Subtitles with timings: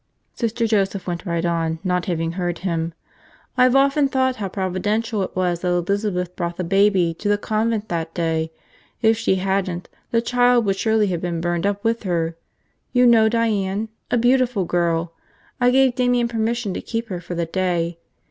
[0.33, 2.95] Sister Joseph went right on, not having heard him.
[3.55, 7.87] "I've often thought how providential it was that Elizabeth brought the baby to the convent
[7.89, 8.51] that day.
[9.03, 12.35] If she hadn't, the child would surely have been burned up with her.
[12.93, 13.89] You know Diane?
[14.09, 15.13] A beautiful girl.
[15.59, 17.99] I gave Damian permission to keep her for the day.